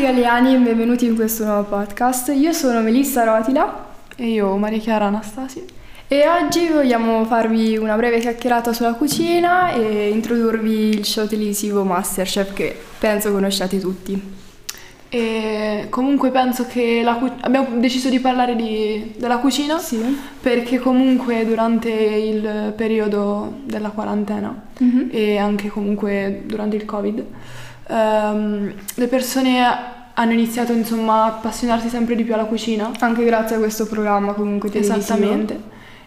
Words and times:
Galeani 0.00 0.54
e 0.54 0.58
benvenuti 0.58 1.06
in 1.06 1.16
questo 1.16 1.44
nuovo 1.44 1.64
podcast. 1.64 2.32
Io 2.34 2.52
sono 2.52 2.80
Melissa 2.80 3.24
Rotila 3.24 3.86
E 4.16 4.28
io, 4.28 4.56
Maria 4.56 4.78
Chiara 4.78 5.06
Anastasi. 5.06 5.64
e 6.06 6.24
oggi 6.28 6.68
vogliamo 6.68 7.24
farvi 7.24 7.76
una 7.76 7.96
breve 7.96 8.18
chiacchierata 8.20 8.72
sulla 8.72 8.94
cucina 8.94 9.72
e 9.72 10.08
introdurvi 10.10 10.88
il 10.90 11.04
show 11.04 11.26
televisivo 11.26 11.82
Masterchef 11.84 12.52
che 12.52 12.76
penso 12.98 13.32
conosciate 13.32 13.78
tutti. 13.80 14.36
E 15.10 15.86
comunque 15.90 16.30
penso 16.30 16.66
che 16.66 17.02
cu- 17.18 17.32
abbiamo 17.40 17.78
deciso 17.80 18.08
di 18.08 18.20
parlare 18.20 18.54
di- 18.56 19.14
della 19.16 19.38
cucina 19.38 19.78
Sì. 19.78 19.98
perché 20.40 20.78
comunque 20.78 21.44
durante 21.46 21.90
il 21.90 22.72
periodo 22.76 23.54
della 23.64 23.88
quarantena 23.90 24.62
Mhm. 24.78 25.08
e 25.10 25.38
anche 25.38 25.68
comunque 25.68 26.42
durante 26.46 26.76
il 26.76 26.84
Covid 26.84 27.24
ehm, 27.90 28.72
le 28.96 29.06
persone 29.06 29.64
hanno 30.20 30.32
iniziato 30.32 30.72
insomma 30.72 31.22
a 31.22 31.26
appassionarsi 31.26 31.88
sempre 31.88 32.16
di 32.16 32.24
più 32.24 32.34
alla 32.34 32.44
cucina. 32.44 32.90
Anche 32.98 33.24
grazie 33.24 33.54
a 33.56 33.58
questo 33.60 33.86
programma 33.86 34.32
comunque 34.32 34.68
televisivo. 34.68 34.98
Esattamente. 35.00 35.60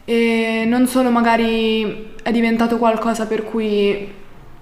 E 0.04 0.64
non 0.68 0.86
solo 0.88 1.10
magari 1.12 2.10
è 2.22 2.32
diventato 2.32 2.78
qualcosa 2.78 3.26
per 3.26 3.46
cui 3.46 4.12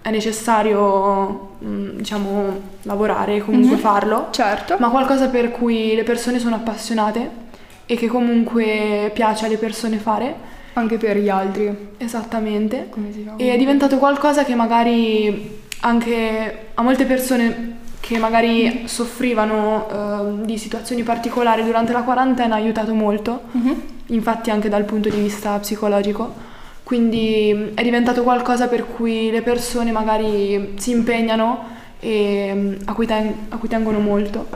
è 0.01 0.09
necessario, 0.11 1.55
mm, 1.63 1.89
diciamo, 1.97 2.61
lavorare 2.83 3.37
e 3.37 3.41
comunque 3.41 3.75
Mhm. 3.75 3.81
farlo, 3.81 4.27
Certo. 4.29 4.75
ma 4.79 4.89
qualcosa 4.89 5.29
per 5.29 5.49
cui 5.51 5.95
le 5.95 6.03
persone 6.03 6.37
sono 6.39 6.55
appassionate 6.55 7.47
e 7.87 7.95
che 7.95 8.07
comunque 8.07 9.09
piace 9.13 9.45
alle 9.47 9.57
persone 9.57 9.97
fare. 9.97 10.35
Anche 10.73 10.97
per 10.97 11.17
gli 11.17 11.27
altri. 11.29 11.75
Esattamente. 11.97 12.87
Come 12.89 13.11
si 13.11 13.23
chiama? 13.23 13.37
E 13.39 13.51
è 13.51 13.57
diventato 13.57 13.97
qualcosa 13.97 14.43
che 14.43 14.53
magari 14.53 15.57
anche 15.81 16.67
a 16.75 16.81
molte 16.83 17.05
persone 17.05 17.77
che 18.09 18.17
magari 18.17 18.85
soffrivano 18.85 19.87
ehm, 19.87 20.43
di 20.43 20.57
situazioni 20.57 21.03
particolari 21.03 21.63
durante 21.63 21.93
la 21.93 22.01
quarantena 22.01 22.55
ha 22.55 22.57
aiutato 22.57 22.91
molto 22.95 23.41
Mhm. 23.51 23.81
infatti 24.07 24.49
anche 24.49 24.67
dal 24.67 24.83
punto 24.83 25.09
di 25.09 25.19
vista 25.21 25.59
psicologico. 25.59 26.33
Quindi 26.81 27.71
è 27.75 27.83
diventato 27.83 28.23
qualcosa 28.23 28.67
per 28.67 28.87
cui 28.87 29.29
le 29.29 29.43
persone 29.43 29.91
magari 29.91 30.73
si 30.77 30.89
impegnano 30.89 31.65
e 31.99 32.77
a 32.85 32.93
cui, 32.93 33.05
ten- 33.05 33.31
a 33.49 33.57
cui 33.57 33.67
tengono 33.69 33.99
molto. 33.99 34.47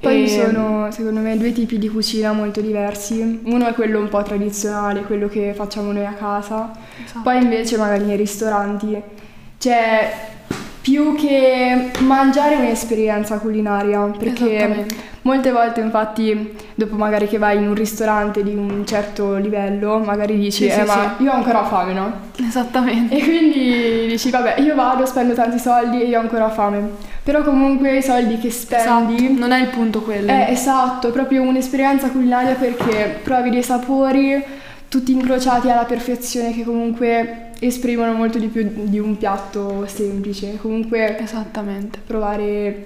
Poi 0.00 0.24
E- 0.24 0.28
ci 0.28 0.34
sono, 0.40 0.90
secondo 0.90 1.20
me, 1.20 1.38
due 1.38 1.52
tipi 1.52 1.78
di 1.78 1.88
cucina 1.88 2.32
molto 2.32 2.60
diversi. 2.60 3.42
Uno 3.44 3.64
è 3.68 3.74
quello 3.74 4.00
un 4.00 4.08
po' 4.08 4.24
tradizionale, 4.24 5.02
quello 5.02 5.28
che 5.28 5.52
facciamo 5.54 5.92
noi 5.92 6.04
a 6.04 6.14
casa. 6.14 6.72
Esatto. 7.04 7.20
Poi 7.22 7.40
invece 7.40 7.76
magari 7.76 8.02
nei 8.06 8.16
ristoranti 8.16 9.00
c'è 9.56 10.12
più 10.82 11.14
che 11.14 11.90
mangiare 12.00 12.56
un'esperienza 12.56 13.38
culinaria, 13.38 14.00
perché 14.18 14.84
molte 15.22 15.52
volte 15.52 15.80
infatti 15.80 16.54
dopo 16.74 16.96
magari 16.96 17.28
che 17.28 17.38
vai 17.38 17.58
in 17.58 17.68
un 17.68 17.74
ristorante 17.74 18.42
di 18.42 18.52
un 18.52 18.84
certo 18.84 19.36
livello, 19.36 20.00
magari 20.00 20.36
dici 20.36 20.64
Sì, 20.64 20.66
eh 20.66 20.72
sì, 20.72 20.86
ma 20.86 21.14
io 21.18 21.30
ho 21.30 21.34
ancora 21.34 21.64
fame, 21.64 21.92
no? 21.92 22.12
Esattamente. 22.36 23.16
E 23.16 23.22
quindi 23.22 24.06
dici 24.08 24.30
vabbè 24.30 24.58
io 24.58 24.74
vado, 24.74 25.06
spendo 25.06 25.34
tanti 25.34 25.58
soldi 25.58 26.02
e 26.02 26.06
io 26.06 26.18
ho 26.18 26.22
ancora 26.22 26.50
fame. 26.50 27.10
Però 27.22 27.42
comunque 27.42 27.98
i 27.98 28.02
soldi 28.02 28.38
che 28.38 28.50
spendi... 28.50 29.14
Esatto, 29.14 29.38
non 29.38 29.52
è 29.52 29.60
il 29.60 29.68
punto 29.68 30.02
quello. 30.02 30.32
Eh, 30.32 30.46
esatto, 30.50 31.08
è 31.08 31.12
proprio 31.12 31.42
un'esperienza 31.42 32.08
culinaria 32.08 32.54
perché 32.54 33.20
provi 33.22 33.50
dei 33.50 33.62
sapori 33.62 34.60
tutti 34.92 35.12
incrociati 35.12 35.70
alla 35.70 35.84
perfezione 35.86 36.52
che 36.52 36.64
comunque 36.64 37.52
esprimono 37.60 38.12
molto 38.12 38.38
di 38.38 38.48
più 38.48 38.70
di 38.84 38.98
un 38.98 39.16
piatto 39.16 39.86
semplice. 39.86 40.58
Comunque 40.60 41.18
Esattamente. 41.18 41.98
provare 42.06 42.84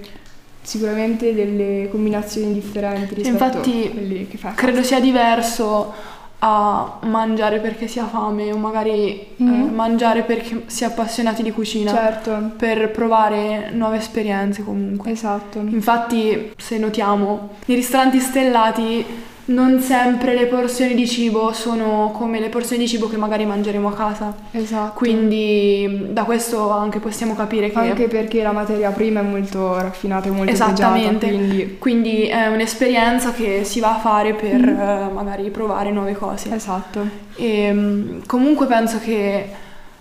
sicuramente 0.62 1.34
delle 1.34 1.88
combinazioni 1.90 2.52
differenti 2.52 3.12
rispetto 3.14 3.44
infatti 3.44 3.86
a 3.88 3.90
quelle 3.90 4.28
che 4.28 4.36
fai. 4.38 4.50
a 4.52 4.54
Credo 4.54 4.84
sia 4.84 5.00
diverso 5.00 5.92
a 6.38 6.98
mangiare 7.02 7.58
perché 7.58 7.88
si 7.88 7.98
ha 7.98 8.04
fame 8.06 8.52
o 8.52 8.56
magari 8.56 9.18
eh, 9.20 9.26
Mhm. 9.42 9.74
mangiare 9.74 10.22
perché 10.22 10.62
si 10.66 10.84
è 10.84 10.86
appassionati 10.86 11.42
di 11.42 11.50
cucina. 11.50 11.90
Certo, 11.92 12.52
Per 12.56 12.92
provare 12.92 13.70
nuove 13.72 13.96
esperienze 13.96 14.62
comunque. 14.62 15.10
esatto. 15.10 15.58
Infatti, 15.58 16.52
se 16.56 16.78
notiamo, 16.78 17.50
nei 17.64 17.76
ristoranti 17.76 18.20
stellati 18.20 19.04
non 19.48 19.80
sempre 19.80 20.34
le 20.34 20.46
porzioni 20.46 20.94
di 20.94 21.06
cibo 21.06 21.52
sono 21.52 22.10
come 22.12 22.40
le 22.40 22.48
porzioni 22.48 22.82
di 22.82 22.88
cibo 22.88 23.08
che 23.08 23.16
magari 23.16 23.46
mangeremo 23.46 23.88
a 23.88 23.92
casa. 23.94 24.34
Esatto. 24.50 24.98
Quindi 24.98 26.08
da 26.10 26.24
questo 26.24 26.70
anche 26.70 26.98
possiamo 26.98 27.34
capire 27.36 27.70
che 27.70 27.78
anche 27.78 28.08
perché 28.08 28.42
la 28.42 28.50
materia 28.52 28.90
prima 28.90 29.20
è 29.20 29.22
molto 29.22 29.78
raffinata 29.80 30.26
e 30.26 30.30
molto 30.32 30.50
Esattamente. 30.52 31.26
pregiata, 31.28 31.46
quindi 31.46 31.76
quindi 31.78 32.22
è 32.26 32.48
un'esperienza 32.48 33.32
che 33.32 33.62
si 33.62 33.78
va 33.78 33.94
a 33.94 33.98
fare 33.98 34.34
per 34.34 34.54
Mm. 34.60 34.80
eh, 34.80 35.08
magari 35.12 35.48
provare 35.50 35.90
nuove 35.92 36.14
cose. 36.14 36.52
esatto. 36.54 37.06
E 37.36 37.72
mm, 37.72 38.20
comunque 38.26 38.66
penso 38.66 38.98
che 38.98 39.48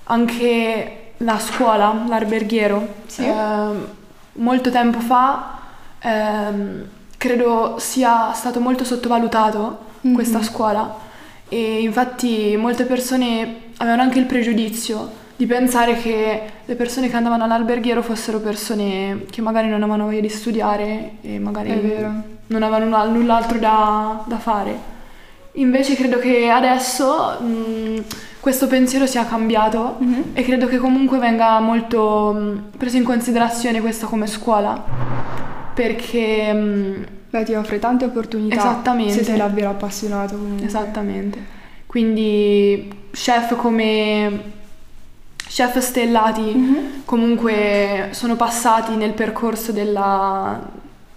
anche 0.06 1.12
la 1.18 1.38
scuola, 1.40 2.04
l'alberghiero, 2.08 2.88
Sì. 3.06 3.26
ehm, 3.26 3.88
molto 4.34 4.70
tempo 4.72 5.00
fa 5.00 5.60
ehm, 6.02 6.84
credo 7.26 7.76
sia 7.80 8.32
stato 8.34 8.60
molto 8.60 8.84
sottovalutato 8.84 9.78
Mhm. 10.02 10.14
questa 10.14 10.42
scuola 10.44 10.96
e 11.50 11.82
infatti 11.82 12.56
molte 12.58 12.86
persone 12.86 13.62
avevano 13.78 14.04
anche 14.04 14.20
il 14.20 14.26
pregiudizio 14.26 15.24
di 15.36 15.46
pensare 15.48 15.96
che 15.98 16.42
le 16.64 16.76
persone 16.76 17.10
che 17.10 17.16
andavano 17.16 17.44
all'alberghiero 17.44 18.02
fossero 18.02 18.40
persone 18.40 19.26
che 19.30 19.42
magari 19.42 19.68
non 19.68 19.82
avevano 19.82 20.06
voglia 20.06 20.22
di 20.22 20.30
studiare 20.30 21.14
e 21.22 21.40
magari 21.40 21.72
non 22.48 22.62
avevano 22.64 22.86
nulla- 22.86 23.06
null'altro 23.06 23.58
da, 23.60 24.24
da 24.26 24.38
fare. 24.38 24.94
Invece 25.54 25.96
credo 25.96 26.20
che 26.20 26.50
adesso 26.50 27.38
mh, 27.42 28.04
questo 28.40 28.68
pensiero 28.68 29.06
sia 29.08 29.26
cambiato 29.26 29.96
Mhm. 30.00 30.24
e 30.34 30.44
credo 30.44 30.68
che 30.68 30.78
comunque 30.78 31.18
venga 31.18 31.60
molto 31.60 32.32
mh, 32.34 32.78
preso 32.78 32.98
in 32.98 33.04
considerazione 33.04 33.82
questa 33.82 34.06
come 34.06 34.28
scuola 34.28 34.84
perché 35.76 36.52
mh, 36.54 37.06
Beh, 37.30 37.44
ti 37.44 37.54
offre 37.54 37.78
tante 37.80 38.06
opportunità. 38.06 38.56
Esattamente. 38.56 39.12
Se 39.14 39.24
sei 39.26 39.38
davvero 39.38 39.70
appassionato 39.70 40.36
comunque. 40.38 40.66
esattamente 40.66 41.54
quindi 41.86 42.92
chef 43.12 43.56
come 43.56 44.42
chef 45.48 45.78
stellati 45.80 46.42
Mhm. 46.56 46.78
comunque 47.06 48.10
sono 48.12 48.36
passati 48.36 48.96
nel 48.96 49.14
percorso 49.14 49.72
della, 49.72 50.60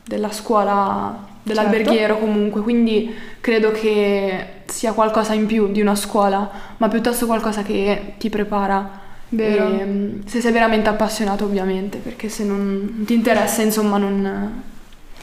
della 0.04 0.30
scuola 0.32 1.26
dell'alberghiero 1.42 2.14
Certo. 2.14 2.26
comunque, 2.26 2.60
quindi 2.60 3.12
credo 3.40 3.70
che 3.72 4.46
sia 4.66 4.92
qualcosa 4.92 5.32
in 5.32 5.46
più 5.46 5.72
di 5.72 5.80
una 5.80 5.94
scuola, 5.94 6.48
ma 6.76 6.88
piuttosto 6.88 7.24
qualcosa 7.26 7.62
che 7.62 8.14
ti 8.18 8.28
prepara. 8.28 9.06
Vero. 9.30 9.66
Ehm, 9.66 10.24
se 10.24 10.40
sei 10.40 10.52
veramente 10.52 10.88
appassionato 10.88 11.44
ovviamente, 11.44 11.98
perché 11.98 12.28
se 12.28 12.44
non 12.44 13.02
ti 13.04 13.14
interessa 13.14 13.62
insomma 13.62 13.98
non, 13.98 14.62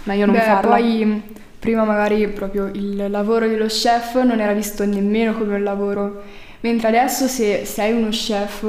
meglio 0.04 0.26
non 0.26 0.36
Beh, 0.36 0.42
farlo. 0.42 0.70
poi 0.70 1.22
prima 1.58 1.84
magari 1.84 2.28
proprio 2.28 2.70
il 2.74 3.10
lavoro 3.10 3.48
dello 3.48 3.66
chef 3.66 4.22
non 4.22 4.40
era 4.40 4.54
visto 4.54 4.86
nemmeno 4.86 5.34
come 5.34 5.56
un 5.56 5.64
lavoro, 5.64 6.22
mentre 6.60 6.90
adesso 6.90 7.28
se 7.28 7.66
sei 7.66 7.94
uno 7.94 8.10
chef 8.10 8.66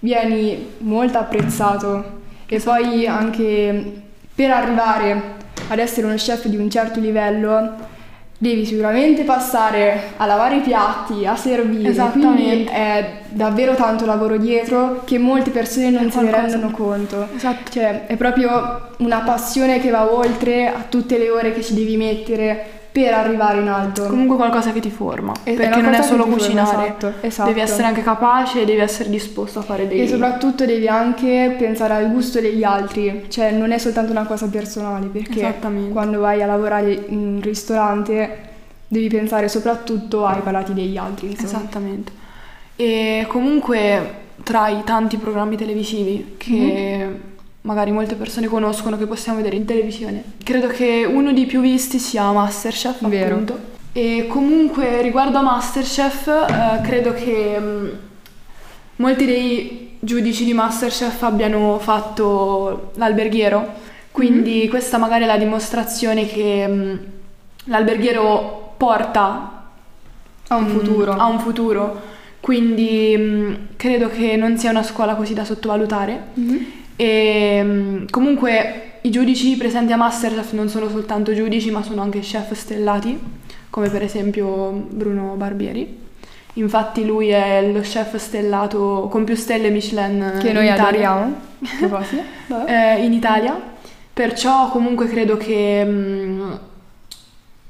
vieni 0.00 0.74
molto 0.78 1.18
apprezzato 1.18 2.16
e 2.46 2.60
poi 2.60 3.06
anche 3.06 4.02
per 4.34 4.50
arrivare 4.52 5.36
ad 5.68 5.78
essere 5.80 6.06
uno 6.06 6.14
chef 6.14 6.46
di 6.46 6.56
un 6.56 6.70
certo 6.70 7.00
livello 7.00 7.96
devi 8.40 8.64
sicuramente 8.64 9.24
passare 9.24 10.12
a 10.16 10.24
lavare 10.24 10.56
i 10.56 10.60
piatti, 10.60 11.26
a 11.26 11.34
servire, 11.34 11.92
quindi 11.92 12.64
è 12.70 13.22
davvero 13.30 13.74
tanto 13.74 14.06
lavoro 14.06 14.38
dietro 14.38 15.02
che 15.04 15.18
molte 15.18 15.50
persone 15.50 15.90
non 15.90 16.10
se 16.10 16.22
ne 16.22 16.30
rendono 16.30 16.70
conto. 16.70 17.26
Esatto. 17.34 17.70
Cioè, 17.72 18.06
è 18.06 18.16
proprio 18.16 18.90
una 18.98 19.18
passione 19.20 19.80
che 19.80 19.90
va 19.90 20.12
oltre 20.12 20.68
a 20.68 20.84
tutte 20.88 21.18
le 21.18 21.30
ore 21.30 21.52
che 21.52 21.62
ci 21.62 21.74
devi 21.74 21.96
mettere 21.96 22.77
per 22.90 23.12
arrivare 23.12 23.60
in 23.60 23.68
alto. 23.68 24.06
Comunque 24.06 24.36
qualcosa 24.36 24.72
che 24.72 24.80
ti 24.80 24.90
forma, 24.90 25.32
è 25.42 25.54
perché 25.54 25.80
non 25.80 25.94
è 25.94 26.02
solo 26.02 26.24
ti 26.24 26.30
forma, 26.30 26.44
cucinare, 26.46 26.86
esatto, 26.86 27.12
esatto. 27.20 27.48
devi 27.48 27.60
essere 27.60 27.84
anche 27.84 28.02
capace 28.02 28.62
e 28.62 28.64
devi 28.64 28.80
essere 28.80 29.10
disposto 29.10 29.58
a 29.58 29.62
fare 29.62 29.86
dei... 29.86 30.00
E 30.00 30.08
soprattutto 30.08 30.64
devi 30.64 30.88
anche 30.88 31.54
pensare 31.58 31.94
al 31.94 32.10
gusto 32.10 32.40
degli 32.40 32.64
altri, 32.64 33.26
cioè 33.28 33.50
non 33.50 33.70
è 33.72 33.78
soltanto 33.78 34.10
una 34.10 34.24
cosa 34.24 34.48
personale, 34.48 35.06
perché 35.06 35.54
quando 35.92 36.20
vai 36.20 36.42
a 36.42 36.46
lavorare 36.46 37.04
in 37.08 37.18
un 37.18 37.40
ristorante 37.40 38.46
devi 38.88 39.08
pensare 39.08 39.48
soprattutto 39.48 40.24
ai 40.24 40.40
palati 40.40 40.72
degli 40.72 40.96
altri. 40.96 41.28
Insomma. 41.28 41.48
Esattamente. 41.48 42.12
E 42.74 43.26
comunque 43.28 44.14
tra 44.42 44.68
i 44.68 44.82
tanti 44.84 45.16
programmi 45.16 45.56
televisivi 45.56 46.34
che 46.36 47.06
Mhm. 47.06 47.36
Magari 47.62 47.90
molte 47.92 48.14
persone 48.14 48.46
conoscono, 48.46 48.96
che 48.96 49.06
possiamo 49.06 49.38
vedere 49.38 49.56
in 49.56 49.64
televisione, 49.64 50.22
credo 50.42 50.68
che 50.68 51.04
uno 51.08 51.32
dei 51.32 51.46
più 51.46 51.60
visti 51.60 51.98
sia 51.98 52.30
Masterchef, 52.32 53.06
Vero. 53.08 53.34
appunto. 53.34 53.58
E 53.92 54.26
comunque 54.28 55.02
riguardo 55.02 55.38
a 55.38 55.42
Masterchef, 55.42 56.26
eh, 56.28 56.80
credo 56.82 57.12
che 57.12 57.58
mh, 57.58 57.90
molti 58.96 59.24
dei 59.26 59.96
giudici 60.00 60.44
di 60.44 60.52
Masterchef 60.54 61.22
abbiano 61.24 61.78
fatto 61.78 62.92
l'alberghiero, 62.94 63.86
Quindi 64.12 64.68
questa 64.68 64.98
magari 64.98 65.24
è 65.24 65.26
la 65.26 65.36
dimostrazione 65.38 66.26
che 66.26 66.66
mh, 66.66 67.00
l'alberghiero 67.64 68.74
porta 68.76 69.70
Ha 70.48 70.56
un 70.56 70.64
mh, 70.64 70.68
futuro. 70.68 71.12
Ha 71.12 71.26
un 71.26 71.38
futuro. 71.40 72.00
Quindi 72.40 73.16
mh, 73.16 73.58
credo 73.76 74.08
che 74.08 74.36
non 74.36 74.56
sia 74.58 74.70
una 74.70 74.82
scuola 74.82 75.14
così 75.14 75.34
da 75.34 75.44
sottovalutare. 75.44 76.22
Mhm. 76.34 76.66
E 77.00 77.62
mh, 77.62 78.10
comunque 78.10 78.82
i 79.02 79.10
giudici 79.10 79.56
presenti 79.56 79.92
a 79.92 79.96
Masterchef 79.96 80.52
non 80.52 80.68
sono 80.68 80.88
soltanto 80.88 81.32
giudici, 81.32 81.70
ma 81.70 81.82
sono 81.84 82.02
anche 82.02 82.18
chef 82.18 82.52
stellati, 82.54 83.16
come 83.70 83.88
per 83.88 84.02
esempio 84.02 84.70
Bruno 84.70 85.34
Barbieri. 85.36 86.06
Infatti 86.54 87.06
lui 87.06 87.28
è 87.28 87.70
lo 87.70 87.80
chef 87.80 88.16
stellato 88.16 89.06
con 89.08 89.22
più 89.22 89.36
stelle 89.36 89.70
Michelin 89.70 90.38
Che 90.40 90.48
in 90.48 90.54
noi 90.54 90.68
adoriamo. 90.68 91.34
Vabbè. 91.86 92.96
Eh, 92.96 93.04
in 93.04 93.12
Italia. 93.12 93.56
Perciò 94.12 94.68
comunque 94.70 95.06
credo 95.06 95.36
che 95.36 95.84
mh, 95.84 96.60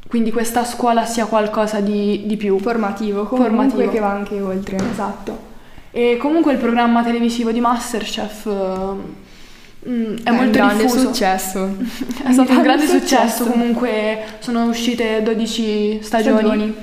quindi 0.08 0.32
questa 0.32 0.64
scuola 0.64 1.04
sia 1.04 1.26
qualcosa 1.26 1.80
di, 1.80 2.22
di 2.24 2.38
più. 2.38 2.58
Formativo, 2.58 3.24
comunque 3.24 3.68
Formativo. 3.68 3.90
che 3.90 3.98
va 3.98 4.10
anche 4.10 4.40
oltre. 4.40 4.78
Esatto. 4.90 5.47
E 5.90 6.16
comunque 6.18 6.52
il 6.52 6.58
programma 6.58 7.02
televisivo 7.02 7.50
di 7.50 7.60
Masterchef 7.60 8.46
eh, 8.46 9.88
mm, 9.88 10.16
è 10.22 10.30
un 10.30 10.36
molto 10.36 10.50
grande 10.50 10.82
diffuso. 10.84 11.06
successo. 11.06 11.76
È 12.24 12.32
stato 12.32 12.52
un 12.52 12.62
grande 12.62 12.86
successo. 12.86 13.06
successo, 13.06 13.44
comunque 13.46 14.24
sono 14.40 14.64
uscite 14.64 15.22
12 15.22 16.00
stagioni, 16.02 16.38
Stagioni. 16.38 16.74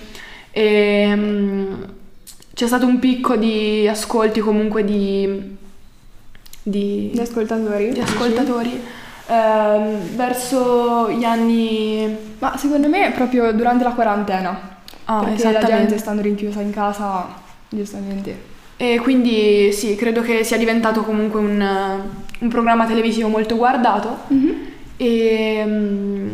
e 0.52 1.14
mm, 1.16 1.84
c'è 2.54 2.68
stato 2.68 2.86
un 2.86 3.00
picco 3.00 3.36
di 3.36 3.88
ascolti 3.88 4.40
comunque 4.40 4.84
di, 4.84 5.58
di, 6.64 7.12
Gli 7.14 7.20
ascoltatori. 7.20 7.92
di 7.92 8.00
ascoltatori 8.00 8.82
ehm, 9.28 10.16
verso 10.16 11.12
gli 11.12 11.24
anni... 11.24 12.18
Ma 12.40 12.58
secondo 12.58 12.88
me 12.88 13.08
è 13.08 13.12
proprio 13.12 13.52
durante 13.52 13.84
la 13.84 13.92
quarantena. 13.92 14.74
Ah, 15.06 15.24
perché 15.24 15.52
la 15.52 15.64
gente 15.64 15.98
stando 15.98 16.22
rinchiusa 16.22 16.62
in 16.62 16.72
casa, 16.72 17.28
giustamente. 17.70 18.54
E 18.78 19.00
quindi 19.02 19.72
sì, 19.72 19.96
credo 19.96 20.22
che 20.22 20.44
sia 20.44 20.58
diventato 20.58 21.02
comunque 21.04 21.40
un, 21.40 22.00
un 22.40 22.50
programma 22.50 22.86
televisivo 22.86 23.28
molto 23.30 23.56
guardato. 23.56 24.20
E 24.98 25.64
mm, 25.66 26.30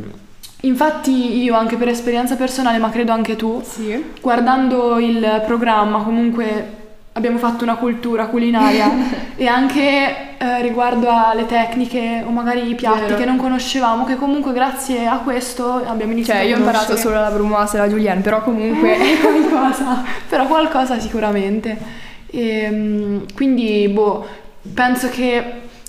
infatti 0.61 1.41
io 1.43 1.55
anche 1.55 1.75
per 1.75 1.87
esperienza 1.89 2.35
personale, 2.35 2.77
ma 2.77 2.89
credo 2.89 3.11
anche 3.11 3.35
tu, 3.35 3.61
Sì. 3.63 4.03
guardando 4.21 4.97
il 4.99 5.43
programma 5.45 6.03
comunque 6.03 6.79
abbiamo 7.13 7.37
fatto 7.39 7.63
una 7.63 7.75
cultura 7.75 8.27
culinaria 8.27 8.89
e 9.35 9.45
anche 9.45 10.37
eh, 10.37 10.61
riguardo 10.61 11.09
alle 11.09 11.45
tecniche 11.45 12.23
o 12.25 12.29
magari 12.31 12.69
i 12.69 12.75
piatti 12.75 13.01
Vero. 13.01 13.17
che 13.17 13.25
non 13.25 13.35
conoscevamo, 13.37 14.05
che 14.05 14.15
comunque 14.15 14.53
grazie 14.53 15.05
a 15.07 15.17
questo 15.17 15.83
abbiamo 15.85 16.13
iniziato 16.13 16.39
Cioè, 16.39 16.47
io 16.49 16.55
ho 16.55 16.59
imparato 16.59 16.95
solo 16.95 17.15
la 17.15 17.29
brumoise 17.29 17.75
e 17.75 17.79
la 17.79 17.87
julienne, 17.89 18.21
però 18.21 18.41
comunque 18.41 18.95
è 18.97 19.19
qualcosa, 19.21 20.03
però 20.29 20.47
qualcosa 20.47 20.99
sicuramente. 20.99 22.09
E, 22.31 23.21
quindi, 23.35 23.87
boh, 23.89 24.25
penso 24.73 25.09
che 25.09 25.43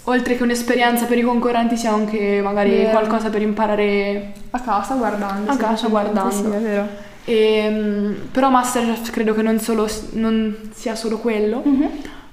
oltre 0.04 0.36
che 0.36 0.42
un'esperienza 0.42 1.04
per 1.06 1.16
i 1.18 1.22
concorrenti 1.22 1.76
sia 1.76 1.92
anche 1.92 2.40
magari 2.42 2.70
Vero. 2.70 2.90
qualcosa 2.90 3.30
per 3.30 3.42
imparare. 3.42 4.32
a 4.50 4.60
casa 4.60 4.94
guardando. 4.94 5.50
A 5.50 5.56
casa 5.56 5.86
guardando. 5.88 6.30
Sì, 6.30 6.44
è 6.44 6.58
vero. 6.60 6.88
E, 7.24 7.68
mm, 7.70 8.12
però 8.32 8.50
Masterchef 8.50 9.10
credo 9.10 9.32
che 9.34 9.42
non, 9.42 9.60
solo, 9.60 9.88
non 10.12 10.70
sia 10.74 10.96
solo 10.96 11.18
quello, 11.18 11.62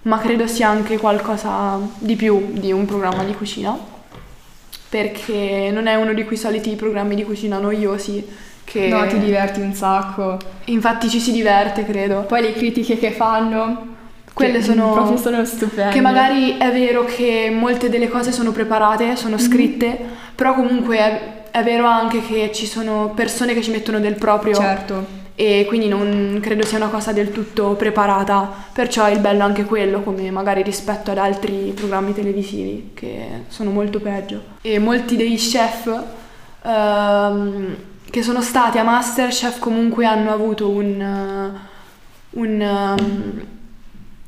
ma 0.04 0.18
credo 0.18 0.48
sia 0.48 0.68
anche 0.70 0.98
qualcosa 0.98 1.78
di 2.00 2.16
più 2.16 2.48
di 2.54 2.72
un 2.72 2.86
programma 2.86 3.24
di 3.24 3.34
cucina. 3.36 3.78
Perché 4.90 5.70
non 5.72 5.86
è 5.86 5.94
uno 5.94 6.14
di 6.14 6.24
quei 6.26 6.38
soliti 6.38 6.76
programmi 6.76 7.14
di 7.14 7.24
cucina 7.24 7.60
noiosi 7.60 8.26
che 8.64 8.88
No, 8.88 9.06
ti 9.06 9.20
diverti 9.20 9.60
un 9.62 9.74
sacco. 9.76 10.38
infatti 10.66 11.10
ci 11.10 11.20
si 11.20 11.32
diverte, 11.32 11.86
credo. 11.86 12.22
Poi 12.22 12.42
le 12.42 12.54
critiche 12.54 12.98
che 12.98 13.12
fanno, 13.12 13.98
Quelle 14.34 14.62
sono- 14.62 15.16
sono 15.22 15.44
stupende. 15.46 15.94
Che 15.94 16.02
magari 16.02 16.58
è 16.58 16.72
vero 16.72 17.04
che 17.06 17.50
molte 17.54 17.90
delle 17.90 18.08
cose 18.08 18.32
sono 18.32 18.52
preparate, 18.52 19.16
sono 19.16 19.38
scritte, 19.38 19.98
però 20.36 20.54
comunque 20.54 20.98
è, 20.98 21.42
è 21.52 21.64
vero 21.64 21.86
anche 21.86 22.22
che 22.22 22.52
ci 22.54 22.66
sono 22.66 23.12
persone 23.16 23.54
che 23.54 23.62
ci 23.62 23.72
mettono 23.72 24.00
del 24.00 24.16
proprio 24.16 24.54
Certo. 24.56 25.06
e 25.36 25.66
quindi 25.68 25.88
non 25.88 26.40
credo 26.42 26.66
sia 26.66 26.78
una 26.78 26.88
cosa 26.90 27.12
del 27.12 27.32
tutto 27.32 27.74
preparata, 27.74 28.50
perciò 28.72 29.06
è 29.06 29.12
il 29.12 29.20
bello 29.20 29.44
anche 29.44 29.66
quello, 29.66 30.02
come 30.02 30.32
magari 30.32 30.62
rispetto 30.64 31.12
ad 31.12 31.18
altri 31.18 31.74
programmi 31.76 32.14
televisivi 32.14 32.92
che 32.94 33.26
sono 33.48 33.72
molto 33.72 34.00
peggio. 34.00 34.42
E 34.62 34.80
molti 34.80 35.16
dei 35.18 35.36
chef 35.36 36.02
ehm, 36.64 37.76
che 38.10 38.22
sono 38.24 38.42
stati 38.42 38.78
a 38.78 38.84
Masterchef 38.84 39.60
comunque 39.60 40.06
hanno 40.06 40.32
avuto 40.32 40.70
un... 40.70 41.52
un 42.32 42.62
ehm, 42.62 43.42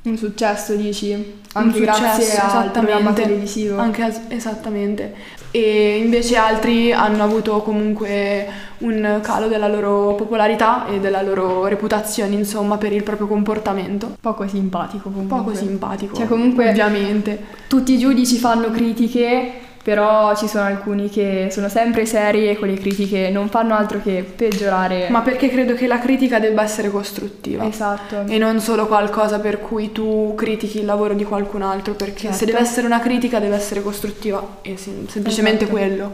Un 0.03 0.18
successo, 0.18 0.75
dici? 0.75 1.12
un 1.13 1.33
Anche 1.53 1.80
grazie 1.81 2.24
successo, 2.24 2.57
al 2.57 2.71
programma 2.71 3.12
televisivo. 3.13 3.77
Anche 3.77 4.01
as- 4.03 4.21
esattamente. 4.30 5.13
E 5.51 5.98
invece 6.03 6.38
altri 6.38 6.92
hanno 6.94 7.24
avuto 7.24 7.62
comunque 7.62 8.48
un 8.80 9.19
calo 9.21 9.48
della 9.48 9.68
loro 9.68 10.15
popolarità 10.15 10.88
e 10.88 11.00
della 11.00 11.21
loro 11.21 11.68
reputazione, 11.68 12.36
insomma, 12.36 12.77
per 12.77 12.94
il 12.94 13.03
proprio 13.03 13.27
comportamento. 13.27 14.15
Poco 14.19 14.48
simpatico 14.48 15.09
comunque. 15.09 15.38
Poco 15.38 15.53
simpatico. 15.53 16.15
Cioè, 16.15 16.25
comunque- 16.27 16.69
Ovviamente. 16.69 17.44
Tutti 17.68 17.94
i 17.94 17.97
giudici 18.00 18.38
fanno 18.38 18.71
critiche, 18.71 19.51
però 19.83 20.36
ci 20.36 20.48
sono 20.48 20.66
alcuni 20.66 21.10
che 21.10 21.48
sono 21.51 21.68
sempre 21.69 22.06
seri 22.06 22.48
e 22.50 22.57
con 22.57 22.68
le 22.68 22.75
critiche 22.75 23.30
non 23.31 23.50
fanno 23.50 23.75
altro 23.75 24.00
che 24.01 24.24
peggiorare. 24.36 25.07
Ma 25.10 25.22
perché 25.22 25.50
credo 25.50 25.74
che 25.74 25.88
la 25.88 25.98
critica 26.00 26.39
debba 26.39 26.62
essere 26.63 26.92
costruttiva. 26.92 27.66
Esatto. 27.66 28.24
E 28.28 28.38
non 28.38 28.60
solo 28.60 28.86
qualcosa 28.88 29.39
per 29.39 29.60
cui 29.60 29.92
tu 29.92 30.33
critichi 30.36 30.80
il 30.80 30.86
lavoro 30.86 31.13
di 31.13 31.24
qualcun 31.24 31.62
altro, 31.63 31.94
perché 31.94 32.28
se 32.31 32.39
Certo. 32.39 32.45
deve 32.45 32.60
essere 32.60 32.86
una 32.86 33.00
critica 33.00 33.39
deve 33.39 33.56
essere 33.56 33.81
costruttiva 33.81 34.57
e 34.62 34.78
sem- 34.78 35.07
semplicemente 35.07 35.63
Esatto. 35.66 35.78
quello. 35.80 36.13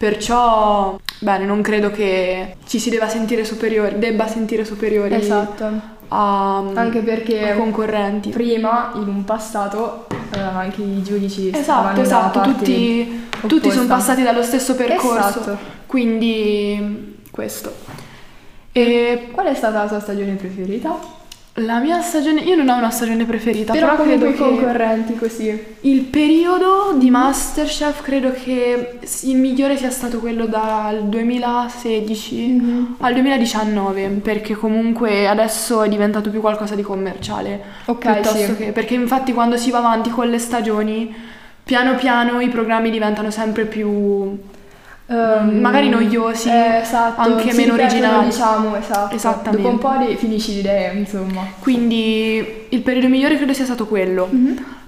Perciò, 0.00 0.98
bene, 1.18 1.44
non 1.44 1.60
credo 1.60 1.90
che 1.90 2.56
ci 2.66 2.78
si 2.78 2.88
debba 2.88 3.06
sentire 3.08 3.44
superiori, 3.44 3.98
debba 3.98 4.26
sentire 4.26 4.64
superiori 4.64 5.14
Esatto. 5.14 5.64
a, 6.08 6.56
Anche 6.72 7.00
perché 7.00 7.50
ai 7.50 7.56
concorrenti. 7.58 8.30
prima, 8.30 8.92
in 8.94 9.08
un 9.08 9.24
passato, 9.24 10.06
eh, 10.32 10.38
anche 10.38 10.82
i 10.82 11.02
giudici 11.02 11.50
Esatto, 11.52 12.00
esatto, 12.00 12.40
tutti, 12.40 13.28
tutti 13.46 13.70
sono 13.70 13.86
passati 13.86 14.22
dallo 14.22 14.42
stesso 14.42 14.74
percorso, 14.74 15.40
Esatto. 15.40 15.58
quindi 15.86 17.18
questo. 17.30 17.74
E 18.72 19.28
Qual 19.32 19.46
è 19.46 19.54
stata 19.54 19.82
la 19.82 19.88
tua 19.88 20.00
stagione 20.00 20.34
preferita? 20.34 21.18
La 21.54 21.80
mia 21.80 22.00
stagione, 22.00 22.42
io 22.42 22.54
non 22.54 22.68
ho 22.68 22.76
una 22.76 22.90
stagione 22.90 23.24
preferita, 23.24 23.72
Però, 23.72 23.86
però, 23.86 24.02
comunque 24.02 24.32
credo 24.32 24.44
i 24.44 24.48
che... 24.48 24.56
concorrenti 24.56 25.14
così. 25.16 25.64
Il 25.80 26.02
periodo 26.02 26.94
di 26.96 27.10
Masterchef 27.10 28.02
credo 28.02 28.32
che 28.32 28.98
il 29.22 29.36
migliore 29.36 29.76
sia 29.76 29.90
stato 29.90 30.20
quello 30.20 30.46
dal 30.46 31.08
2016 31.08 32.96
al 32.98 33.12
2019, 33.12 34.06
perché 34.22 34.54
comunque 34.54 35.26
adesso 35.26 35.82
è 35.82 35.88
diventato 35.88 36.30
più 36.30 36.40
qualcosa 36.40 36.76
di 36.76 36.82
commerciale. 36.82 37.60
Ok, 37.86 38.12
piuttosto 38.12 38.38
sì. 38.38 38.56
che, 38.56 38.72
perché 38.72 38.94
infatti 38.94 39.32
quando 39.32 39.56
si 39.56 39.70
va 39.70 39.78
avanti 39.78 40.10
con 40.10 40.30
le 40.30 40.38
stagioni, 40.38 41.12
piano 41.64 41.96
piano 41.96 42.40
i 42.40 42.48
programmi 42.48 42.90
diventano 42.90 43.30
sempre 43.30 43.64
più 43.64 44.38
Ehm, 45.10 45.58
magari 45.58 45.88
noiosi, 45.88 46.48
eh, 46.48 46.78
esatto, 46.82 47.20
anche 47.20 47.52
meno 47.52 47.74
originali. 47.74 48.26
diciamo, 48.26 48.76
esatto. 48.76 49.12
Esattamente. 49.12 49.68
Dopo 49.68 49.88
un 49.88 50.06
po' 50.06 50.16
finisci 50.16 50.54
l'idea, 50.54 50.92
insomma. 50.92 51.44
Quindi 51.58 52.66
il 52.68 52.80
periodo 52.82 53.08
migliore 53.08 53.36
credo 53.36 53.52
sia 53.52 53.64
stato 53.64 53.86
quello. 53.86 54.30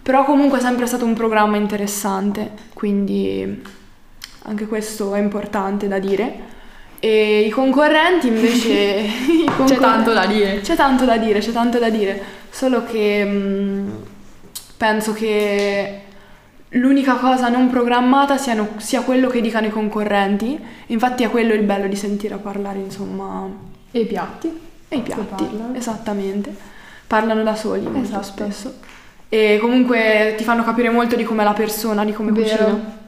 Però 0.01 0.25
comunque 0.25 0.59
è 0.59 0.61
sempre 0.61 0.87
stato 0.87 1.05
un 1.05 1.15
programma 1.15 1.57
interessante, 1.57 2.51
quindi 2.73 3.63
anche 4.45 4.67
questo 4.67 5.13
è 5.15 5.19
importante 5.19 5.89
da 5.89 5.99
dire. 5.99 6.51
E 7.01 7.41
i 7.41 7.51
concorrenti 7.51 8.29
invece... 8.29 8.71
i 9.27 9.45
C'è 9.45 9.53
concor- 9.57 9.81
tanto 9.81 10.13
da 10.13 10.25
dire. 10.27 10.61
C'è 10.61 10.77
tanto 10.77 11.05
da 11.05 11.17
dire, 11.17 11.41
c'è 11.41 11.51
tanto 11.51 11.81
da 11.81 11.91
dire. 11.91 12.23
Solo 12.49 12.85
che 12.85 13.25
mh, 13.25 13.93
penso 14.77 15.13
che 15.13 16.03
l'unica 16.73 17.15
cosa 17.15 17.49
non 17.49 17.69
programmata 17.71 18.37
siano- 18.37 18.69
sia 18.79 19.03
quello 19.03 19.29
che 19.29 19.41
dicano 19.41 19.67
i 19.67 19.71
concorrenti. 19.71 20.59
Infatti 20.87 21.23
è 21.23 21.31
quello 21.31 21.53
il 21.55 21.63
bello 21.63 21.87
di 21.87 21.97
sentire 21.97 22.37
parlare, 22.37 22.79
insomma, 22.79 23.49
E 23.91 24.01
i 24.01 24.07
piatti? 24.07 24.61
e 24.89 24.97
i 24.97 25.01
piatti, 25.01 25.45
parlano. 25.45 25.75
esattamente. 25.75 26.55
Parlano 27.07 27.43
da 27.43 27.55
soli 27.55 27.83
molto 27.83 28.01
Esatto. 28.01 28.23
spesso. 28.25 28.75
E 29.29 29.59
comunque 29.61 30.35
ti 30.37 30.45
fanno 30.45 30.63
capire 30.65 30.91
molto 30.91 31.17
di 31.17 31.25
com'è 31.25 31.45
la 31.45 31.53
persona, 31.55 32.05
di 32.05 32.13
come 32.13 32.33
Vero. 32.33 32.65
cucina. 32.65 33.01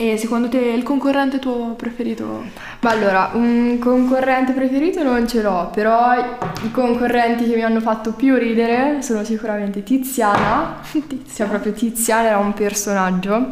E 0.00 0.16
secondo 0.16 0.48
te 0.48 0.56
il 0.56 0.82
concorrente 0.82 1.38
tuo 1.38 1.74
preferito? 1.76 2.42
Ma 2.80 2.90
allora, 2.90 3.32
un 3.34 3.76
concorrente 3.78 4.52
preferito 4.52 5.02
non 5.02 5.28
ce 5.28 5.42
l'ho, 5.42 5.68
però 5.74 6.14
i 6.62 6.70
concorrenti 6.70 7.46
che 7.46 7.54
mi 7.54 7.62
hanno 7.62 7.80
fatto 7.80 8.12
più 8.12 8.34
ridere 8.38 9.02
sono 9.02 9.24
sicuramente 9.24 9.82
Tiziana. 9.82 10.76
Tiziana, 10.90 11.50
proprio 11.50 11.72
Tiziana 11.74 12.28
era 12.28 12.38
un 12.38 12.54
personaggio. 12.54 13.50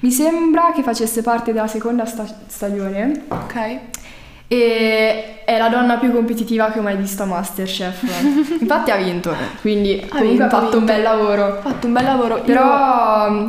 Mi 0.00 0.12
sembra 0.12 0.70
che 0.72 0.84
facesse 0.84 1.20
parte 1.22 1.52
della 1.52 1.66
seconda 1.66 2.04
sta- 2.04 2.32
stagione 2.46 3.24
Ok. 3.26 3.78
e 4.46 5.42
è 5.44 5.58
la 5.58 5.68
donna 5.68 5.96
più 5.96 6.12
competitiva 6.12 6.70
che 6.70 6.78
ho 6.78 6.82
mai 6.82 6.96
visto 6.96 7.24
a 7.24 7.26
Masterchef. 7.26 8.04
Infatti 8.60 8.92
ha 8.92 8.96
vinto, 8.96 9.34
quindi 9.62 9.98
comunque 10.08 10.28
vinto, 10.28 10.42
ha 10.44 10.46
ha 10.46 10.50
fatto 10.50 10.78
un 10.78 10.84
vinto. 10.84 10.92
bel 10.92 11.02
lavoro. 11.02 11.44
Ha 11.44 11.60
fatto 11.60 11.86
un 11.88 11.92
bel 11.92 12.04
lavoro. 12.04 12.36
Io- 12.36 12.42
Però 12.44 13.30
mh, 13.30 13.46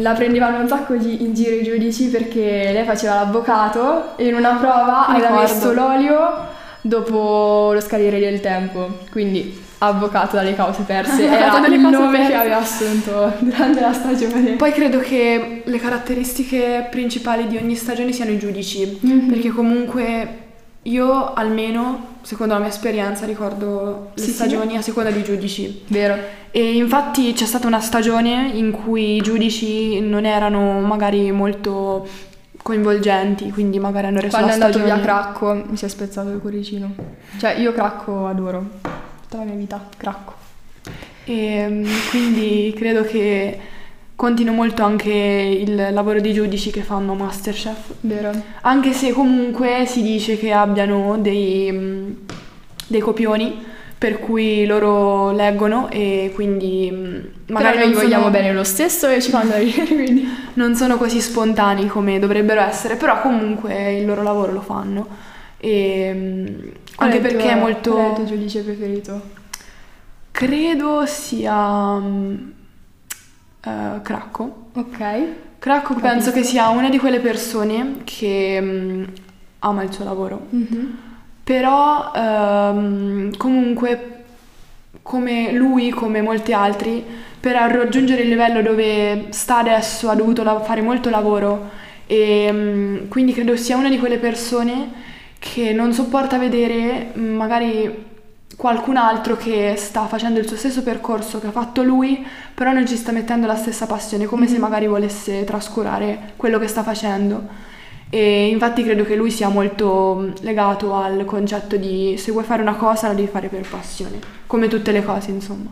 la 0.00 0.12
prendevano 0.12 0.58
un 0.60 0.68
sacco 0.68 0.94
di- 0.96 1.22
in 1.22 1.34
giro 1.34 1.54
i 1.56 1.62
giudici 1.62 2.08
perché 2.08 2.70
lei 2.72 2.84
faceva 2.84 3.14
l'avvocato 3.14 4.16
e 4.16 4.26
in 4.26 4.34
una 4.34 4.54
prova 4.56 5.06
Mi 5.08 5.16
aveva 5.16 5.28
ricordo. 5.28 5.40
messo 5.54 5.72
l'olio 5.72 6.46
dopo 6.80 7.70
lo 7.72 7.80
scadere 7.80 8.18
del 8.18 8.40
tempo. 8.40 8.98
Quindi 9.10 9.66
avvocato 9.80 10.34
dalle 10.36 10.54
cause 10.56 10.82
perse 10.82 11.24
era 11.30 11.64
il 11.66 11.78
nome 11.80 12.16
perse. 12.18 12.30
che 12.32 12.36
aveva 12.36 12.56
assunto 12.58 13.32
durante 13.38 13.80
la 13.80 13.92
stagione. 13.92 14.52
Poi 14.52 14.72
credo 14.72 14.98
che 14.98 15.62
le 15.64 15.78
caratteristiche 15.78 16.88
principali 16.90 17.46
di 17.46 17.56
ogni 17.56 17.74
stagione 17.76 18.12
siano 18.12 18.30
i 18.32 18.38
giudici, 18.38 18.98
Mhm. 19.00 19.28
perché 19.28 19.50
comunque 19.50 20.28
io 20.82 21.32
almeno, 21.34 22.16
secondo 22.28 22.52
la 22.52 22.60
mia 22.60 22.68
esperienza, 22.68 23.24
ricordo 23.24 24.10
le 24.12 24.20
Sì, 24.20 24.28
sì. 24.28 24.34
stagioni 24.34 24.76
a 24.76 24.82
seconda 24.82 25.10
dei 25.10 25.24
giudici. 25.24 25.84
Vero. 25.86 26.14
E 26.50 26.76
infatti 26.76 27.32
c'è 27.32 27.46
stata 27.46 27.66
una 27.66 27.80
stagione 27.80 28.50
in 28.52 28.70
cui 28.70 29.16
i 29.16 29.20
giudici 29.22 29.98
non 30.00 30.26
erano 30.26 30.78
magari 30.80 31.32
molto 31.32 32.06
coinvolgenti, 32.62 33.50
quindi 33.50 33.78
magari 33.78 34.08
hanno 34.08 34.20
reso 34.20 34.36
Quando 34.36 34.48
la 34.48 34.52
è 34.52 34.54
andato 34.56 34.78
stagione... 34.78 35.00
via 35.00 35.02
Cracco 35.02 35.64
mi 35.70 35.76
si 35.78 35.86
è 35.86 35.88
spezzato 35.88 36.28
il 36.28 36.38
cuoricino. 36.38 36.94
Cioè 37.38 37.52
io 37.52 37.72
Cracco 37.72 38.26
adoro. 38.26 38.72
Tutta 39.22 39.38
la 39.38 39.44
mia 39.44 39.54
vita, 39.54 39.88
Cracco. 39.96 40.34
E 41.24 41.66
mm, 41.66 41.86
quindi 42.10 42.74
credo 42.76 43.04
che 43.04 43.58
contino 44.18 44.50
molto 44.50 44.82
anche 44.82 45.12
il 45.12 45.76
lavoro 45.92 46.20
dei 46.20 46.32
giudici 46.32 46.72
che 46.72 46.82
fanno 46.82 47.14
Masterchef. 47.14 47.92
Vero. 48.00 48.32
Anche 48.62 48.92
se 48.92 49.12
comunque 49.12 49.84
si 49.86 50.02
dice 50.02 50.36
che 50.36 50.50
abbiano 50.50 51.18
dei, 51.18 51.70
mm, 51.70 52.10
dei 52.88 52.98
copioni 52.98 53.64
per 53.96 54.18
cui 54.18 54.66
loro 54.66 55.30
leggono 55.30 55.88
e 55.88 56.32
quindi 56.34 56.90
mm, 56.92 57.14
magari 57.46 57.76
Magari 57.76 57.78
noi 57.78 57.92
vogliamo 57.92 58.24
sono, 58.24 58.34
bene 58.34 58.52
lo 58.52 58.64
stesso 58.64 59.06
e 59.06 59.22
ci 59.22 59.30
fanno 59.30 59.56
ridere, 59.56 59.86
quindi... 59.94 60.28
non 60.54 60.74
sono 60.74 60.96
così 60.96 61.20
spontanei 61.20 61.86
come 61.86 62.18
dovrebbero 62.18 62.60
essere, 62.60 62.96
però 62.96 63.20
comunque 63.20 63.98
il 63.98 64.04
loro 64.04 64.24
lavoro 64.24 64.50
lo 64.50 64.62
fanno. 64.62 65.06
E, 65.58 66.10
mm, 66.12 66.46
Qual 66.96 67.08
anche 67.08 67.16
il 67.18 67.22
perché 67.22 67.36
tuo- 67.36 67.50
è 67.50 67.56
Qual 67.56 67.66
è 67.66 67.68
il 67.68 67.88
molto... 67.92 68.12
tuo 68.16 68.24
giudice 68.24 68.62
preferito? 68.62 69.22
Credo 70.32 71.06
sia 71.06 72.00
eh, 73.64 74.00
Cracco. 74.02 74.66
Ok. 74.74 75.24
Cracco 75.58 75.94
penso 75.94 76.30
che 76.30 76.44
sia 76.44 76.68
una 76.68 76.88
di 76.88 76.98
quelle 76.98 77.18
persone 77.20 77.98
che 78.04 78.58
mm, 78.60 79.04
ama 79.60 79.82
il 79.82 79.92
suo 79.92 80.04
lavoro. 80.04 80.46
Però 81.42 82.12
ehm, 82.14 83.36
comunque 83.36 84.14
come 85.02 85.52
lui, 85.52 85.90
come 85.90 86.20
molti 86.22 86.52
altri, 86.52 87.02
per 87.40 87.54
raggiungere 87.54 88.22
il 88.22 88.28
livello 88.28 88.62
dove 88.62 89.26
sta 89.30 89.58
adesso 89.58 90.08
ha 90.10 90.14
dovuto 90.14 90.42
la- 90.42 90.60
fare 90.60 90.82
molto 90.82 91.08
lavoro 91.08 91.70
e 92.06 92.50
mm, 92.52 93.08
quindi 93.08 93.32
credo 93.32 93.56
sia 93.56 93.76
una 93.76 93.88
di 93.88 93.98
quelle 93.98 94.18
persone 94.18 95.06
che 95.38 95.72
non 95.72 95.92
sopporta 95.92 96.36
vedere 96.38 97.12
mm, 97.16 97.36
magari 97.36 98.04
qualcun 98.56 98.96
altro 98.96 99.36
che 99.36 99.74
sta 99.76 100.06
facendo 100.06 100.38
il 100.40 100.46
suo 100.48 100.56
stesso 100.56 100.82
percorso 100.82 101.38
che 101.38 101.48
ha 101.48 101.52
fatto 101.52 101.82
lui, 101.82 102.26
però 102.54 102.72
non 102.72 102.86
ci 102.86 102.96
sta 102.96 103.12
mettendo 103.12 103.46
la 103.46 103.56
stessa 103.56 103.86
passione, 103.86 104.26
come 104.26 104.48
se 104.48 104.58
magari 104.58 104.86
volesse 104.86 105.44
trascurare 105.44 106.32
quello 106.36 106.58
che 106.58 106.66
sta 106.66 106.82
facendo. 106.82 107.66
E 108.10 108.48
infatti 108.48 108.82
credo 108.82 109.04
che 109.04 109.14
lui 109.16 109.30
sia 109.30 109.48
molto 109.48 110.14
mh, 110.14 110.42
legato 110.42 110.94
al 110.94 111.24
concetto 111.26 111.76
di 111.76 112.14
se 112.16 112.32
vuoi 112.32 112.44
fare 112.44 112.62
una 112.62 112.74
cosa 112.74 113.08
la 113.08 113.14
devi 113.14 113.28
fare 113.28 113.48
per 113.48 113.68
passione, 113.68 114.18
come 114.46 114.66
tutte 114.66 114.92
le 114.92 115.04
cose, 115.04 115.30
insomma. 115.30 115.68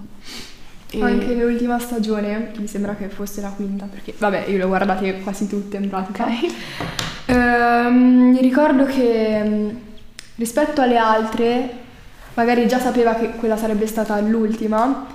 E- 0.90 1.02
Anche 1.02 1.35
l'ultima 1.35 1.78
stagione, 1.78 2.50
che 2.52 2.61
mi 2.61 2.66
sembra 2.68 2.95
che 2.95 3.09
fosse 3.09 3.40
la 3.40 3.49
quinta, 3.49 3.87
perché 3.90 4.14
vabbè, 4.16 4.45
io 4.49 4.59
le 4.59 4.64
ho 4.64 4.68
guardate 4.68 5.21
quasi 5.21 5.49
tutte 5.49 5.78
in 5.78 5.88
pratica. 5.88 6.25
Ok. 6.26 6.54
Ehm, 7.26 8.30
mi 8.33 8.40
ricordo 8.40 8.85
che 8.85 9.42
mh, 9.42 9.80
rispetto 10.37 10.83
alle 10.83 10.99
altre, 10.99 11.71
magari 12.37 12.69
già 12.69 12.78
sapeva 12.78 13.14
che 13.14 13.31
quella 13.31 13.57
sarebbe 13.57 13.87
stata 13.87 14.21
l'ultima, 14.21 15.07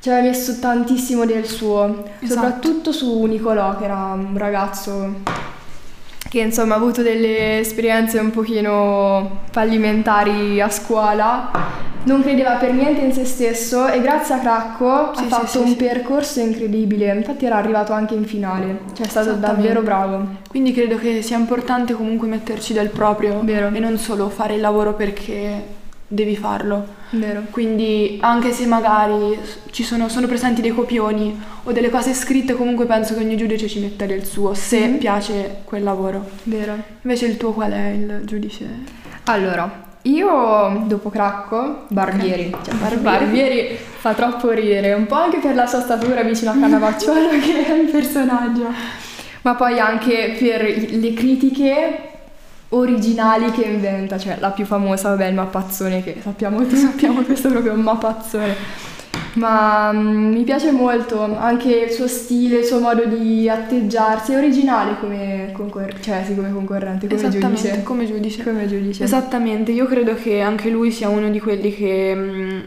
ci 0.00 0.08
aveva 0.08 0.28
messo 0.28 0.58
tantissimo 0.58 1.26
del 1.26 1.44
suo, 1.44 2.04
Esatto. 2.20 2.26
soprattutto 2.40 2.92
su 2.92 3.22
Nicolò, 3.24 3.76
che 3.76 3.84
era 3.84 4.12
un 4.14 4.36
ragazzo 4.38 5.48
che 6.28 6.38
insomma 6.38 6.74
ha 6.74 6.76
avuto 6.76 7.02
delle 7.02 7.58
esperienze 7.58 8.20
un 8.20 8.30
pochino 8.30 9.40
fallimentari 9.50 10.60
a 10.60 10.70
scuola, 10.70 11.50
non 12.04 12.22
credeva 12.22 12.52
per 12.54 12.72
niente 12.72 13.00
in 13.00 13.12
se 13.12 13.24
stesso 13.24 13.88
e 13.88 14.00
grazie 14.00 14.36
a 14.36 14.38
Cracco 14.38 15.10
Sì, 15.12 15.24
ha 15.24 15.26
fatto 15.26 15.46
sì, 15.48 15.58
un 15.58 15.66
sì. 15.70 15.74
percorso 15.74 16.38
incredibile, 16.38 17.12
infatti 17.12 17.46
era 17.46 17.56
arrivato 17.56 17.92
anche 17.92 18.14
in 18.14 18.24
finale, 18.24 18.78
cioè 18.94 19.06
è 19.06 19.08
stato 19.08 19.32
davvero 19.32 19.82
bravo. 19.82 20.24
Quindi 20.48 20.72
credo 20.72 20.96
che 20.98 21.20
sia 21.20 21.36
importante 21.36 21.94
comunque 21.94 22.28
metterci 22.28 22.72
del 22.72 22.90
proprio 22.90 23.40
Vero. 23.42 23.66
e 23.66 23.80
non 23.80 23.98
solo 23.98 24.28
fare 24.28 24.54
il 24.54 24.60
lavoro 24.60 24.94
perché 24.94 25.78
devi 26.12 26.34
farlo. 26.36 26.98
Vero. 27.10 27.42
Quindi 27.50 28.18
anche 28.20 28.50
se 28.50 28.66
magari 28.66 29.38
ci 29.70 29.84
sono, 29.84 30.08
sono 30.08 30.26
presenti 30.26 30.60
dei 30.60 30.72
copioni 30.72 31.40
o 31.62 31.70
delle 31.72 31.88
cose 31.88 32.12
scritte, 32.14 32.54
comunque 32.54 32.84
penso 32.86 33.14
che 33.14 33.20
ogni 33.20 33.36
giudice 33.36 33.68
ci 33.68 33.78
metta 33.78 34.06
del 34.06 34.24
suo, 34.24 34.52
se 34.54 34.86
Mhm. 34.86 34.98
piace 34.98 35.60
quel 35.64 35.84
lavoro. 35.84 36.28
Vero. 36.44 36.74
Invece 37.02 37.26
il 37.26 37.36
tuo 37.36 37.52
qual 37.52 37.70
è 37.72 37.88
il 37.90 38.22
giudice? 38.24 38.66
Allora, 39.24 39.88
io 40.02 40.82
dopo 40.86 41.10
Cracco, 41.10 41.84
Barbieri, 41.88 42.50
cioè 42.64 42.74
Barbieri. 42.74 43.02
Barbieri 43.02 43.76
fa 43.76 44.12
troppo 44.14 44.50
ridere, 44.50 44.92
un 44.94 45.06
po' 45.06 45.14
anche 45.14 45.38
per 45.38 45.54
la 45.54 45.66
sua 45.66 45.80
statura 45.80 46.22
vicino 46.22 46.50
a 46.50 46.56
Cannavacciuolo 46.58 47.28
che 47.38 47.66
è 47.66 47.72
il 47.72 47.88
personaggio, 47.88 48.66
ma 49.42 49.54
poi 49.54 49.78
anche 49.78 50.36
per 50.38 50.62
le 50.90 51.12
critiche 51.14 52.09
originali 52.70 53.50
che 53.52 53.62
inventa, 53.62 54.18
cioè 54.18 54.36
la 54.40 54.50
più 54.50 54.64
famosa, 54.64 55.10
vabbè, 55.10 55.26
il 55.26 55.34
mappazzone 55.34 56.02
che 56.02 56.18
sappiamo 56.22 56.58
tutti, 56.62 56.76
sappiamo 56.76 57.22
questo 57.22 57.48
è 57.48 57.50
proprio 57.50 57.72
un 57.72 57.80
mappazzone. 57.80 58.88
Ma 59.34 59.92
mm, 59.92 60.32
mi 60.32 60.42
piace 60.42 60.72
molto 60.72 61.36
anche 61.38 61.68
il 61.72 61.90
suo 61.90 62.08
stile, 62.08 62.58
il 62.58 62.64
suo 62.64 62.80
modo 62.80 63.04
di 63.04 63.48
atteggiarsi, 63.48 64.32
è 64.32 64.36
originale 64.36 64.98
come, 64.98 65.50
concor- 65.52 66.00
cioè, 66.00 66.24
sì, 66.26 66.34
come 66.34 66.52
concorrente, 66.52 67.06
come 67.06 67.28
giudice. 67.28 67.82
come 67.84 68.06
giudice. 68.06 68.42
Come 68.42 68.66
giudice. 68.66 69.04
Esattamente, 69.04 69.70
io 69.70 69.86
credo 69.86 70.14
che 70.14 70.40
anche 70.40 70.68
lui 70.68 70.90
sia 70.90 71.08
uno 71.08 71.28
di 71.28 71.38
quelli 71.38 71.72
che 71.72 72.12
mh, 72.14 72.64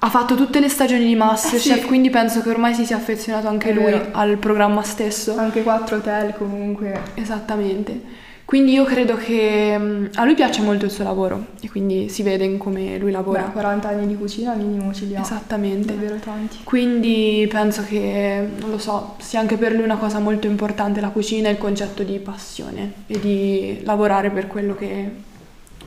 ha 0.00 0.08
fatto 0.10 0.34
tutte 0.34 0.58
le 0.58 0.68
stagioni 0.68 1.04
di 1.06 1.14
Masterchef, 1.14 1.80
Sì. 1.80 1.86
quindi 1.86 2.10
penso 2.10 2.42
che 2.42 2.50
ormai 2.50 2.74
si 2.74 2.84
sia 2.84 2.96
affezionato 2.96 3.46
anche 3.46 3.70
È 3.70 3.72
lui 3.72 3.84
vero. 3.84 4.08
al 4.12 4.36
programma 4.38 4.82
stesso. 4.82 5.36
Anche 5.36 5.62
quattro 5.62 5.96
hotel 5.96 6.34
comunque. 6.36 7.00
Esattamente. 7.14 8.22
Quindi 8.44 8.72
io 8.72 8.84
credo 8.84 9.16
che 9.16 9.76
mh, 9.76 10.10
a 10.14 10.24
lui 10.24 10.34
piace 10.34 10.60
molto 10.60 10.84
il 10.84 10.90
suo 10.90 11.02
lavoro 11.02 11.46
e 11.62 11.70
quindi 11.70 12.10
si 12.10 12.22
vede 12.22 12.44
in 12.44 12.58
come 12.58 12.98
lui 12.98 13.10
lavora. 13.10 13.42
Ora 13.42 13.50
40 13.50 13.88
anni 13.88 14.06
di 14.06 14.16
cucina 14.16 14.52
minimo 14.54 14.92
ce 14.92 15.06
li 15.06 15.16
ha. 15.16 15.22
Esattamente. 15.22 15.94
Davvero 15.94 16.16
tanti. 16.16 16.58
Quindi 16.62 17.48
penso 17.50 17.82
che, 17.84 18.46
non 18.60 18.70
lo 18.70 18.78
so, 18.78 19.14
sia 19.18 19.40
anche 19.40 19.56
per 19.56 19.72
lui 19.72 19.82
una 19.82 19.96
cosa 19.96 20.18
molto 20.18 20.46
importante 20.46 21.00
la 21.00 21.08
cucina 21.08 21.48
e 21.48 21.52
il 21.52 21.58
concetto 21.58 22.02
di 22.02 22.18
passione 22.18 22.92
e 23.06 23.18
di 23.18 23.80
lavorare 23.82 24.30
per 24.30 24.46
quello 24.46 24.74
che 24.74 25.10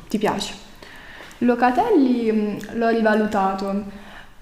ti 0.09 0.17
piace. 0.17 0.53
Locatelli 1.39 2.31
mh, 2.31 2.77
l'ho 2.77 2.89
rivalutato. 2.89 3.83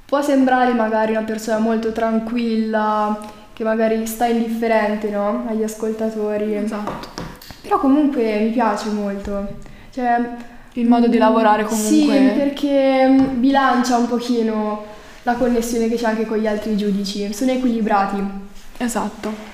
Può 0.06 0.22
sembrare 0.22 0.74
magari 0.74 1.12
una 1.12 1.24
persona 1.24 1.60
molto 1.60 1.92
tranquilla, 1.92 3.20
che 3.52 3.64
magari 3.64 4.06
sta 4.08 4.26
indifferente, 4.26 5.10
no? 5.10 5.46
Agli 5.50 5.64
ascoltatori. 5.64 6.56
Esatto. 6.56 7.25
Però 7.66 7.80
comunque 7.80 8.40
mi 8.42 8.52
piace 8.52 8.90
molto. 8.90 9.48
Cioè, 9.92 10.30
Il 10.74 10.88
modo 10.88 11.08
di 11.08 11.18
lavorare 11.18 11.64
comunque. 11.64 11.90
Sì, 11.90 12.06
perché 12.36 13.08
mh, 13.08 13.40
bilancia 13.40 13.98
un 13.98 14.08
pochino 14.08 14.84
la 15.24 15.34
connessione 15.34 15.88
che 15.90 15.96
c'è 15.96 16.06
anche 16.06 16.26
con 16.26 16.38
gli 16.38 16.48
altri 16.48 16.78
giudici. 16.78 17.34
Sono 17.34 17.52
equilibrati. 17.52 18.24
Esatto. 18.78 19.54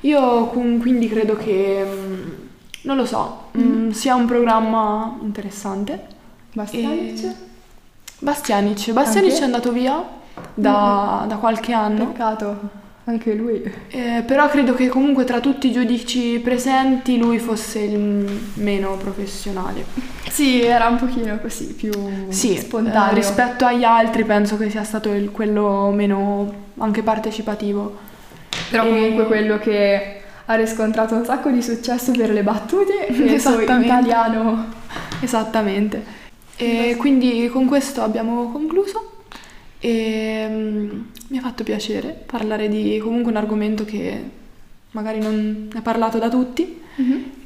Io 0.00 0.46
quindi 0.46 1.08
credo 1.08 1.36
che, 1.36 1.84
mm, 1.84 2.30
non 2.82 2.96
lo 2.96 3.04
so, 3.04 3.48
mm, 3.58 3.90
sia 3.90 4.14
un 4.14 4.24
programma 4.24 5.18
interessante. 5.22 6.06
Bastianic? 6.54 7.24
E- 7.24 7.34
Bastianic. 8.20 8.90
Bastianic 8.92 9.38
è 9.38 9.44
andato 9.44 9.72
via 9.72 10.02
da, 10.54 11.24
da 11.28 11.36
qualche 11.36 11.72
anno, 11.72 12.06
Peccato. 12.06 12.78
Anche 13.04 13.34
lui. 13.34 13.62
eh, 13.88 14.22
però 14.24 14.48
credo 14.48 14.74
che 14.74 14.88
comunque 14.88 15.24
tra 15.24 15.40
tutti 15.40 15.68
i 15.68 15.72
giudici 15.72 16.38
presenti 16.38 17.18
lui 17.18 17.38
fosse 17.38 17.80
il 17.80 18.40
meno 18.54 18.96
professionale. 18.98 19.84
Sì, 20.28 20.62
era 20.62 20.86
un 20.86 20.96
pochino 20.96 21.38
così, 21.40 21.72
più 21.74 21.90
Sì, 22.28 22.56
spontaneo. 22.56 23.10
eh, 23.10 23.14
rispetto 23.14 23.64
agli 23.64 23.82
altri 23.84 24.24
penso 24.24 24.56
che 24.56 24.70
sia 24.70 24.84
stato 24.84 25.12
il- 25.12 25.30
quello 25.32 25.90
meno 25.90 26.52
anche 26.78 27.02
partecipativo. 27.02 27.96
Però 28.70 28.84
E- 28.84 28.88
comunque 28.88 29.26
quello 29.26 29.58
che 29.58 30.20
ha 30.44 30.54
riscontrato 30.54 31.14
un 31.16 31.24
sacco 31.24 31.50
di 31.50 31.62
successo 31.62 32.12
per 32.12 32.30
le 32.30 32.42
battute 32.42 33.06
e 33.08 33.12
il 33.12 33.40
suo 33.40 33.58
italiano. 33.60 34.66
Esattamente. 35.20 36.18
E 36.56 36.94
quindi 36.98 37.48
con 37.48 37.66
questo 37.66 38.02
abbiamo 38.02 38.52
concluso 38.52 39.22
e 39.80 40.46
mm, 40.48 41.00
mi 41.30 41.38
ha 41.38 41.40
fatto 41.40 41.64
piacere 41.64 42.22
parlare 42.26 42.68
di 42.68 42.98
comunque 42.98 43.30
un 43.30 43.36
argomento 43.36 43.84
che 43.84 44.22
magari 44.90 45.20
non 45.20 45.68
è 45.74 45.80
parlato 45.80 46.18
da 46.18 46.28
tutti 46.28 46.80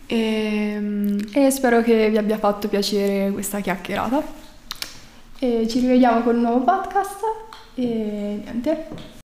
e 0.06 0.76
mm, 0.78 1.18
E 1.32 1.50
spero 1.50 1.82
che 1.82 2.10
vi 2.10 2.18
abbia 2.18 2.38
fatto 2.38 2.68
piacere 2.68 3.30
questa 3.32 3.60
chiacchierata. 3.60 4.22
E 5.38 5.66
ci 5.68 5.80
rivediamo 5.80 6.22
con 6.22 6.36
un 6.36 6.42
nuovo 6.42 6.64
podcast 6.64 7.20
e 7.74 8.40
niente. 8.42 9.22